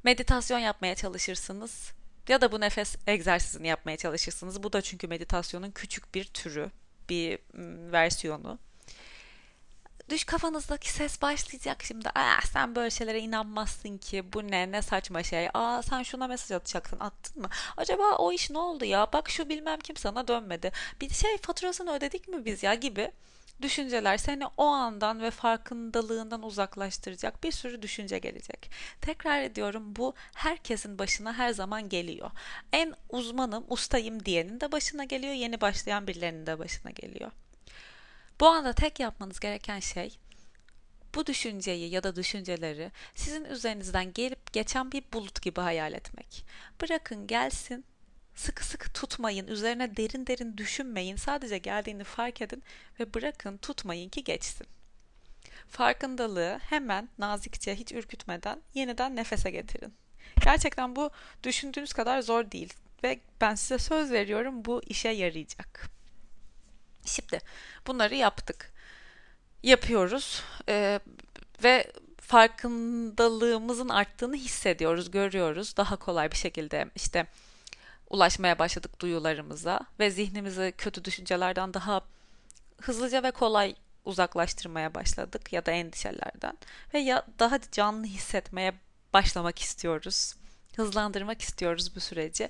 meditasyon 0.04 0.58
yapmaya 0.58 0.94
çalışırsınız 0.94 1.92
ya 2.28 2.40
da 2.40 2.52
bu 2.52 2.60
nefes 2.60 2.96
egzersizini 3.06 3.68
yapmaya 3.68 3.96
çalışırsınız. 3.96 4.62
Bu 4.62 4.72
da 4.72 4.82
çünkü 4.82 5.08
meditasyonun 5.08 5.70
küçük 5.70 6.14
bir 6.14 6.24
türü, 6.24 6.70
bir 7.08 7.38
versiyonu. 7.92 8.58
Düş 10.08 10.24
kafanızdaki 10.24 10.90
ses 10.90 11.22
başlayacak 11.22 11.82
şimdi. 11.82 12.08
Aa 12.08 12.40
sen 12.52 12.74
böyle 12.74 12.90
şeylere 12.90 13.20
inanmazsın 13.20 13.98
ki. 13.98 14.32
Bu 14.32 14.50
ne 14.50 14.72
ne 14.72 14.82
saçma 14.82 15.22
şey. 15.22 15.48
Aa 15.54 15.82
sen 15.82 16.02
şuna 16.02 16.28
mesaj 16.28 16.50
atacaksın. 16.56 17.00
Attın 17.00 17.42
mı? 17.42 17.48
Acaba 17.76 18.16
o 18.16 18.32
iş 18.32 18.50
ne 18.50 18.58
oldu 18.58 18.84
ya? 18.84 19.12
Bak 19.12 19.30
şu 19.30 19.48
bilmem 19.48 19.78
kim 19.80 19.96
sana 19.96 20.28
dönmedi. 20.28 20.72
Bir 21.00 21.10
şey 21.10 21.38
faturasını 21.38 21.92
ödedik 21.92 22.28
mi 22.28 22.44
biz 22.44 22.62
ya 22.62 22.74
gibi 22.74 23.10
düşünceler 23.62 24.16
seni 24.16 24.46
o 24.56 24.66
andan 24.66 25.22
ve 25.22 25.30
farkındalığından 25.30 26.42
uzaklaştıracak 26.42 27.44
bir 27.44 27.52
sürü 27.52 27.82
düşünce 27.82 28.18
gelecek. 28.18 28.70
Tekrar 29.00 29.42
ediyorum 29.42 29.96
bu 29.96 30.14
herkesin 30.34 30.98
başına 30.98 31.32
her 31.38 31.50
zaman 31.50 31.88
geliyor. 31.88 32.30
En 32.72 32.94
uzmanım, 33.08 33.64
ustayım 33.68 34.24
diyenin 34.24 34.60
de 34.60 34.72
başına 34.72 35.04
geliyor, 35.04 35.34
yeni 35.34 35.60
başlayan 35.60 36.06
birilerinin 36.06 36.46
de 36.46 36.58
başına 36.58 36.90
geliyor. 36.90 37.30
Bu 38.40 38.46
anda 38.46 38.72
tek 38.72 39.00
yapmanız 39.00 39.40
gereken 39.40 39.80
şey 39.80 40.18
bu 41.14 41.26
düşünceyi 41.26 41.90
ya 41.90 42.02
da 42.02 42.16
düşünceleri 42.16 42.90
sizin 43.14 43.44
üzerinizden 43.44 44.12
gelip 44.12 44.52
geçen 44.52 44.92
bir 44.92 45.04
bulut 45.12 45.42
gibi 45.42 45.60
hayal 45.60 45.92
etmek. 45.92 46.44
Bırakın 46.80 47.26
gelsin, 47.26 47.84
sıkı 48.38 48.64
sıkı 48.64 48.92
tutmayın, 48.92 49.46
üzerine 49.46 49.96
derin 49.96 50.26
derin 50.26 50.56
düşünmeyin. 50.56 51.16
Sadece 51.16 51.58
geldiğini 51.58 52.04
fark 52.04 52.42
edin 52.42 52.62
ve 53.00 53.14
bırakın 53.14 53.56
tutmayın 53.56 54.08
ki 54.08 54.24
geçsin. 54.24 54.66
Farkındalığı 55.68 56.58
hemen 56.62 57.08
nazikçe 57.18 57.76
hiç 57.76 57.92
ürkütmeden 57.92 58.62
yeniden 58.74 59.16
nefese 59.16 59.50
getirin. 59.50 59.94
Gerçekten 60.44 60.96
bu 60.96 61.10
düşündüğünüz 61.44 61.92
kadar 61.92 62.20
zor 62.20 62.50
değil 62.50 62.72
ve 63.04 63.20
ben 63.40 63.54
size 63.54 63.78
söz 63.78 64.12
veriyorum 64.12 64.64
bu 64.64 64.82
işe 64.86 65.08
yarayacak. 65.08 65.90
Şimdi 67.04 67.40
bunları 67.86 68.14
yaptık. 68.14 68.72
Yapıyoruz 69.62 70.42
ee, 70.68 71.00
ve 71.64 71.92
farkındalığımızın 72.20 73.88
arttığını 73.88 74.36
hissediyoruz, 74.36 75.10
görüyoruz. 75.10 75.76
Daha 75.76 75.96
kolay 75.96 76.30
bir 76.30 76.36
şekilde 76.36 76.90
işte 76.94 77.26
ulaşmaya 78.10 78.58
başladık 78.58 79.00
duyularımıza 79.00 79.80
ve 80.00 80.10
zihnimizi 80.10 80.74
kötü 80.78 81.04
düşüncelerden 81.04 81.74
daha 81.74 82.00
hızlıca 82.80 83.22
ve 83.22 83.30
kolay 83.30 83.74
uzaklaştırmaya 84.04 84.94
başladık 84.94 85.52
ya 85.52 85.66
da 85.66 85.70
endişelerden 85.70 86.58
ve 86.94 86.98
ya 86.98 87.26
daha 87.38 87.58
canlı 87.72 88.06
hissetmeye 88.06 88.74
başlamak 89.12 89.58
istiyoruz. 89.58 90.34
Hızlandırmak 90.76 91.42
istiyoruz 91.42 91.96
bu 91.96 92.00
süreci. 92.00 92.48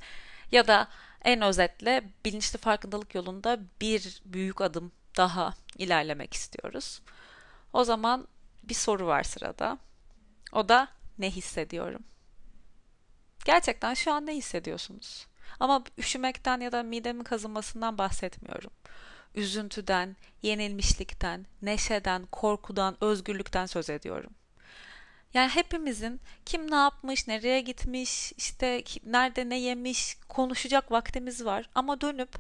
Ya 0.53 0.67
da 0.67 0.89
en 1.25 1.43
özetle 1.43 2.11
bilinçli 2.25 2.59
farkındalık 2.59 3.15
yolunda 3.15 3.61
bir 3.81 4.23
büyük 4.25 4.61
adım 4.61 4.93
daha 5.17 5.55
ilerlemek 5.79 6.35
istiyoruz. 6.35 7.03
O 7.73 7.85
zaman 7.85 8.29
bir 8.63 8.75
soru 8.75 9.07
var 9.07 9.23
sırada. 9.23 9.79
O 10.53 10.69
da 10.69 10.89
ne 11.19 11.31
hissediyorum? 11.31 12.03
Gerçekten 13.45 13.95
şu 13.95 14.13
an 14.13 14.27
ne 14.27 14.35
hissediyorsunuz? 14.35 15.28
Ama 15.61 15.85
üşümekten 15.99 16.61
ya 16.61 16.73
da 16.73 16.83
midemin 16.83 17.25
kazınmasından 17.25 17.99
bahsetmiyorum. 17.99 18.71
Üzüntüden, 19.35 20.17
yenilmişlikten, 20.43 21.47
neşeden, 21.63 22.27
korkudan, 22.27 22.97
özgürlükten 23.01 23.67
söz 23.67 23.91
ediyorum. 23.91 24.31
Yani 25.35 25.49
hepimizin 25.49 26.21
kim 26.47 26.71
ne 26.71 26.75
yapmış, 26.77 27.29
nereye 27.29 27.61
gitmiş, 27.61 28.33
işte 28.37 28.85
nerede 29.07 29.49
ne 29.49 29.59
yemiş 29.59 30.17
konuşacak 30.29 30.93
vaktimiz 30.93 31.45
var. 31.45 31.71
Ama 31.75 32.01
dönüp 32.01 32.31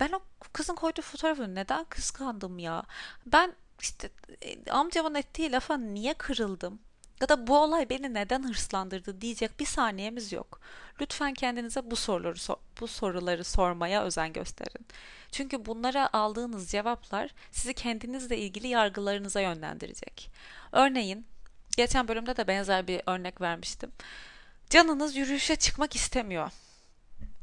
ben 0.00 0.12
o 0.12 0.20
kızın 0.52 0.74
koyduğu 0.74 1.02
fotoğrafı 1.02 1.54
neden 1.54 1.84
kıskandım 1.84 2.58
ya? 2.58 2.82
Ben 3.26 3.52
işte 3.80 4.10
e, 4.42 4.70
amcamın 4.70 5.14
ettiği 5.14 5.52
lafa 5.52 5.76
niye 5.76 6.14
kırıldım? 6.14 6.80
Ya 7.20 7.28
da 7.28 7.46
bu 7.46 7.58
olay 7.58 7.90
beni 7.90 8.14
neden 8.14 8.48
hırslandırdı 8.48 9.20
diyecek 9.20 9.60
bir 9.60 9.66
saniyemiz 9.66 10.32
yok. 10.32 10.60
Lütfen 11.00 11.34
kendinize 11.34 11.90
bu 11.90 11.96
soruları 11.96 12.58
bu 12.80 12.86
soruları 12.88 13.44
sormaya 13.44 14.04
özen 14.04 14.32
gösterin. 14.32 14.86
Çünkü 15.32 15.66
bunlara 15.66 16.08
aldığınız 16.12 16.70
cevaplar 16.70 17.30
sizi 17.50 17.74
kendinizle 17.74 18.38
ilgili 18.38 18.68
yargılarınıza 18.68 19.40
yönlendirecek. 19.40 20.30
Örneğin 20.72 21.26
geçen 21.76 22.08
bölümde 22.08 22.36
de 22.36 22.48
benzer 22.48 22.86
bir 22.86 23.02
örnek 23.06 23.40
vermiştim. 23.40 23.92
Canınız 24.70 25.16
yürüyüşe 25.16 25.56
çıkmak 25.56 25.96
istemiyor 25.96 26.50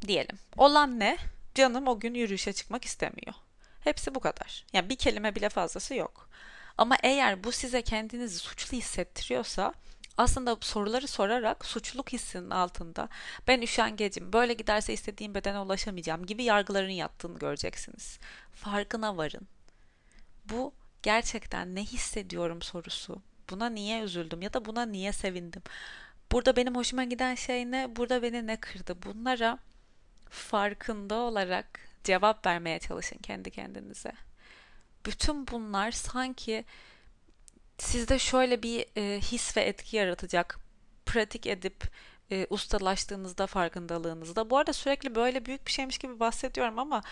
diyelim. 0.07 0.37
Olan 0.57 0.99
ne? 0.99 1.17
Canım 1.55 1.87
o 1.87 1.99
gün 1.99 2.13
yürüyüşe 2.13 2.53
çıkmak 2.53 2.85
istemiyor. 2.85 3.33
Hepsi 3.79 4.15
bu 4.15 4.19
kadar. 4.19 4.65
Yani 4.73 4.89
bir 4.89 4.95
kelime 4.95 5.35
bile 5.35 5.49
fazlası 5.49 5.95
yok. 5.95 6.29
Ama 6.77 6.97
eğer 7.03 7.43
bu 7.43 7.51
size 7.51 7.81
kendinizi 7.81 8.39
suçlu 8.39 8.77
hissettiriyorsa 8.77 9.73
aslında 10.17 10.57
soruları 10.61 11.07
sorarak 11.07 11.65
suçluluk 11.65 12.13
hissinin 12.13 12.49
altında 12.49 13.09
ben 13.47 13.61
üşengecim, 13.61 14.33
böyle 14.33 14.53
giderse 14.53 14.93
istediğim 14.93 15.35
bedene 15.35 15.59
ulaşamayacağım 15.59 16.25
gibi 16.25 16.43
yargıların 16.43 16.89
yattığını 16.89 17.39
göreceksiniz. 17.39 18.19
Farkına 18.53 19.17
varın. 19.17 19.47
Bu 20.49 20.73
gerçekten 21.03 21.75
ne 21.75 21.83
hissediyorum 21.83 22.61
sorusu 22.61 23.21
Buna 23.49 23.69
niye 23.69 24.01
üzüldüm 24.01 24.41
ya 24.41 24.53
da 24.53 24.65
buna 24.65 24.85
niye 24.85 25.13
sevindim? 25.13 25.61
Burada 26.31 26.55
benim 26.55 26.75
hoşuma 26.75 27.03
giden 27.03 27.35
şey 27.35 27.71
ne? 27.71 27.95
Burada 27.95 28.21
beni 28.21 28.47
ne 28.47 28.59
kırdı? 28.59 28.97
Bunlara 29.03 29.59
farkında 30.29 31.15
olarak 31.15 31.79
cevap 32.03 32.45
vermeye 32.45 32.79
çalışın 32.79 33.17
kendi 33.17 33.51
kendinize. 33.51 34.11
Bütün 35.05 35.47
bunlar 35.47 35.91
sanki 35.91 36.65
sizde 37.77 38.19
şöyle 38.19 38.63
bir 38.63 38.85
e, 38.97 39.21
his 39.21 39.57
ve 39.57 39.61
etki 39.61 39.97
yaratacak. 39.97 40.59
Pratik 41.05 41.47
edip 41.47 41.83
e, 42.31 42.47
ustalaştığınızda 42.49 43.47
farkındalığınızda. 43.47 44.49
Bu 44.49 44.57
arada 44.57 44.73
sürekli 44.73 45.15
böyle 45.15 45.45
büyük 45.45 45.67
bir 45.67 45.71
şeymiş 45.71 45.97
gibi 45.97 46.19
bahsediyorum 46.19 46.79
ama 46.79 47.03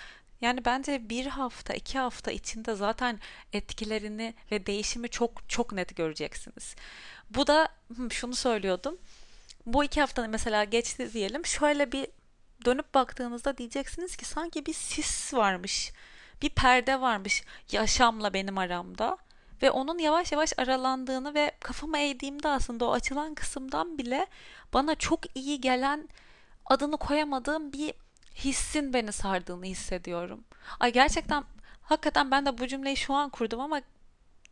yani 0.42 0.66
bence 0.66 1.10
bir 1.10 1.26
hafta, 1.26 1.74
iki 1.74 2.00
hafta 2.00 2.32
içinde 2.32 2.76
zaten 2.76 3.20
etkilerini 3.54 4.34
ve 4.52 4.66
değişimi 4.66 5.10
çok 5.10 5.50
çok 5.50 5.72
net 5.74 5.96
göreceksiniz. 5.96 6.76
Bu 7.30 7.48
da 7.48 7.68
şunu 8.10 8.36
söylüyordum. 8.36 8.98
Bu 9.66 9.84
iki 9.84 10.02
hafta 10.02 10.28
mesela 10.28 10.64
geçti 10.64 11.14
diyelim. 11.14 11.46
Şöyle 11.46 11.92
bir 11.92 12.08
dönüp 12.66 12.94
baktığınızda 12.94 13.58
diyeceksiniz 13.58 14.16
ki 14.18 14.26
sanki 14.26 14.66
bir 14.66 14.74
sis 14.74 15.34
varmış. 15.34 15.92
Bir 16.44 16.50
perde 16.50 17.02
varmış 17.02 17.44
yaşamla 17.72 18.34
benim 18.34 18.58
aramda. 18.58 19.18
Ve 19.62 19.72
onun 19.72 20.00
yavaş 20.00 20.32
yavaş 20.32 20.54
aralandığını 20.58 21.34
ve 21.34 21.52
kafamı 21.60 21.98
eğdiğimde 21.98 22.48
aslında 22.48 22.86
o 22.86 22.92
açılan 22.92 23.36
kısımdan 23.36 23.98
bile 23.98 24.28
bana 24.74 24.96
çok 24.96 25.38
iyi 25.38 25.62
gelen 25.62 26.10
adını 26.66 26.98
koyamadığım 26.98 27.74
bir 27.74 27.94
hissin 28.36 28.94
beni 28.94 29.12
sardığını 29.12 29.66
hissediyorum. 29.66 30.44
Ay 30.80 30.94
gerçekten 30.94 31.44
hakikaten 31.82 32.32
ben 32.32 32.46
de 32.46 32.58
bu 32.58 32.68
cümleyi 32.68 32.98
şu 32.98 33.14
an 33.14 33.30
kurdum 33.30 33.60
ama 33.60 33.82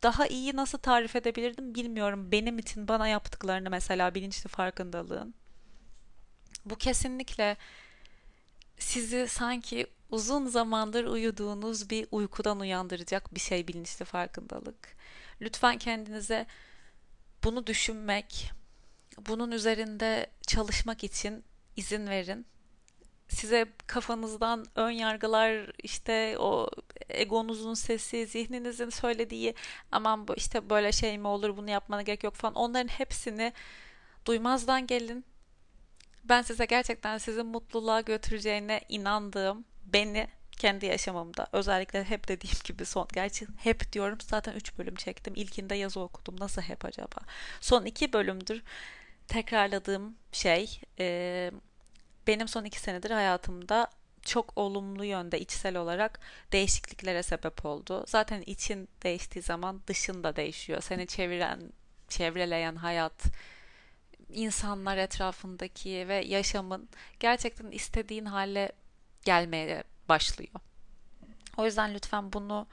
daha 0.03 0.27
iyi 0.27 0.55
nasıl 0.55 0.77
tarif 0.77 1.15
edebilirdim 1.15 1.75
bilmiyorum. 1.75 2.31
Benim 2.31 2.59
için 2.59 2.87
bana 2.87 3.07
yaptıklarını 3.07 3.69
mesela 3.69 4.15
bilinçli 4.15 4.47
farkındalığın. 4.47 5.33
Bu 6.65 6.75
kesinlikle 6.75 7.57
sizi 8.79 9.27
sanki 9.27 9.87
uzun 10.11 10.47
zamandır 10.47 11.05
uyuduğunuz 11.05 11.89
bir 11.89 12.07
uykudan 12.11 12.59
uyandıracak 12.59 13.35
bir 13.35 13.39
şey 13.39 13.67
bilinçli 13.67 14.05
farkındalık. 14.05 14.95
Lütfen 15.41 15.77
kendinize 15.77 16.45
bunu 17.43 17.67
düşünmek, 17.67 18.51
bunun 19.27 19.51
üzerinde 19.51 20.27
çalışmak 20.47 21.03
için 21.03 21.43
izin 21.75 22.07
verin. 22.07 22.45
Size 23.29 23.65
kafanızdan 23.87 24.65
ön 24.75 24.89
yargılar, 24.89 25.71
işte 25.83 26.37
o 26.39 26.69
egonuzun 27.09 27.73
sesi, 27.73 28.27
zihninizin 28.27 28.89
söylediği 28.89 29.55
aman 29.91 30.27
işte 30.35 30.69
böyle 30.69 30.91
şey 30.91 31.17
mi 31.17 31.27
olur 31.27 31.57
bunu 31.57 31.69
yapmana 31.69 32.01
gerek 32.01 32.23
yok 32.23 32.35
falan 32.35 32.55
onların 32.55 32.87
hepsini 32.87 33.53
duymazdan 34.25 34.87
gelin. 34.87 35.25
Ben 36.23 36.41
size 36.41 36.65
gerçekten 36.65 37.17
sizin 37.17 37.45
mutluluğa 37.45 38.01
götüreceğine 38.01 38.81
inandığım, 38.89 39.65
beni 39.85 40.27
kendi 40.51 40.85
yaşamımda 40.85 41.47
özellikle 41.51 42.03
hep 42.03 42.27
dediğim 42.27 42.57
gibi 42.63 42.85
son 42.85 43.07
gerçi 43.13 43.47
hep 43.57 43.93
diyorum 43.93 44.17
zaten 44.21 44.53
3 44.53 44.77
bölüm 44.77 44.95
çektim 44.95 45.33
ilkinde 45.35 45.75
yazı 45.75 45.99
okudum 45.99 46.35
nasıl 46.39 46.61
hep 46.61 46.85
acaba 46.85 47.17
son 47.61 47.85
2 47.85 48.13
bölümdür 48.13 48.63
tekrarladığım 49.27 50.15
şey 50.31 50.81
e, 50.99 51.51
benim 52.27 52.47
son 52.47 52.65
2 52.65 52.79
senedir 52.79 53.11
hayatımda 53.11 53.87
çok 54.25 54.57
olumlu 54.57 55.05
yönde 55.05 55.39
içsel 55.39 55.77
olarak 55.77 56.19
değişikliklere 56.51 57.23
sebep 57.23 57.65
oldu. 57.65 58.03
Zaten 58.07 58.41
için 58.41 58.89
değiştiği 59.03 59.43
zaman 59.43 59.81
dışın 59.87 60.23
da 60.23 60.35
değişiyor. 60.35 60.81
Seni 60.81 61.07
çeviren, 61.07 61.73
çevreleyen 62.09 62.75
hayat, 62.75 63.23
insanlar 64.29 64.97
etrafındaki 64.97 66.07
ve 66.07 66.15
yaşamın 66.25 66.89
gerçekten 67.19 67.71
istediğin 67.71 68.25
hale 68.25 68.71
gelmeye 69.25 69.83
başlıyor. 70.09 70.53
O 71.57 71.65
yüzden 71.65 71.93
lütfen 71.93 72.33
bunu 72.33 72.67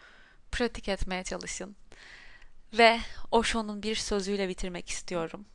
pratik 0.52 0.88
etmeye 0.88 1.24
çalışın. 1.24 1.76
Ve 2.72 3.00
Osho'nun 3.30 3.82
bir 3.82 3.94
sözüyle 3.94 4.48
bitirmek 4.48 4.88
istiyorum. 4.88 5.46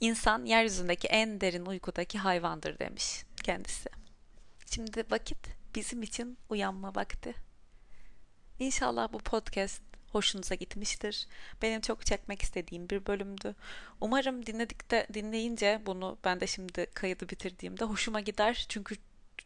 İnsan 0.00 0.44
yeryüzündeki 0.44 1.08
en 1.08 1.40
derin 1.40 1.66
uykudaki 1.66 2.18
hayvandır 2.18 2.78
demiş 2.78 3.24
kendisi. 3.42 3.88
Şimdi 4.70 5.04
vakit 5.10 5.38
bizim 5.74 6.02
için 6.02 6.38
uyanma 6.48 6.94
vakti. 6.94 7.34
İnşallah 8.58 9.12
bu 9.12 9.18
podcast 9.18 9.82
hoşunuza 10.12 10.54
gitmiştir. 10.54 11.26
Benim 11.62 11.80
çok 11.80 12.06
çekmek 12.06 12.42
istediğim 12.42 12.90
bir 12.90 13.06
bölümdü. 13.06 13.54
Umarım 14.00 14.46
dinledikte 14.46 15.06
dinleyince 15.14 15.82
bunu 15.86 16.18
ben 16.24 16.40
de 16.40 16.46
şimdi 16.46 16.86
kaydı 16.94 17.28
bitirdiğimde 17.28 17.84
hoşuma 17.84 18.20
gider. 18.20 18.66
Çünkü 18.68 18.96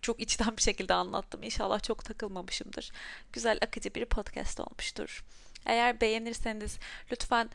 çok 0.03 0.21
içten 0.21 0.57
bir 0.57 0.63
şekilde 0.63 0.95
anlattım. 0.95 1.43
İnşallah 1.43 1.83
çok 1.83 2.05
takılmamışımdır. 2.05 2.93
Güzel 3.33 3.59
akıcı 3.63 3.95
bir 3.95 4.05
podcast 4.05 4.61
olmuştur. 4.61 5.25
Eğer 5.67 6.01
beğenirseniz 6.01 6.79
lütfen 7.13 7.51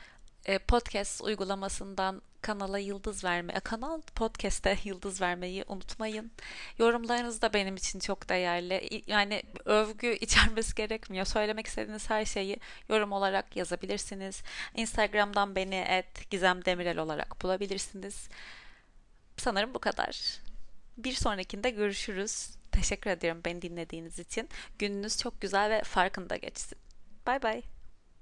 e, 0.46 0.60
podcast 0.60 1.22
uygulamasından 1.22 2.22
kanala 2.42 2.80
yıldız 2.80 3.24
verme, 3.24 3.54
kanal 3.54 4.02
podcast'e 4.02 4.78
yıldız 4.84 5.22
vermeyi 5.22 5.64
unutmayın. 5.68 6.32
Yorumlarınız 6.78 7.42
da 7.42 7.54
benim 7.54 7.76
için 7.76 8.00
çok 8.00 8.30
değerli. 8.30 9.04
Yani 9.08 9.44
övgü 9.66 10.14
içermesi 10.22 10.76
gerekmiyor. 10.76 11.26
Söylemek 11.26 11.68
istediğiniz 11.68 12.10
her 12.10 12.26
şeyi 12.26 12.58
yorum 12.90 13.12
olarak 13.12 13.56
yazabilirsiniz. 13.56 14.44
Instagram'dan 14.76 15.56
beni 15.56 15.76
et 15.76 16.30
Gizem 16.30 16.66
Demirel 16.66 16.98
olarak 16.98 17.42
bulabilirsiniz. 17.42 18.30
Sanırım 19.38 19.74
bu 19.74 19.80
kadar. 19.80 20.43
Bir 20.98 21.14
sonrakinde 21.14 21.70
görüşürüz. 21.70 22.50
Teşekkür 22.72 23.10
ediyorum 23.10 23.42
beni 23.46 23.62
dinlediğiniz 23.62 24.20
için. 24.20 24.50
Gününüz 24.80 25.18
çok 25.18 25.42
güzel 25.42 25.70
ve 25.70 25.84
farkında 25.84 26.36
geçsin. 26.36 26.78
Bay 27.28 27.42
bay. 27.42 27.62